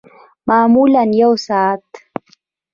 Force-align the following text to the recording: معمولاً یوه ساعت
معمولاً 0.47 1.03
یوه 1.21 1.35
ساعت 1.45 1.83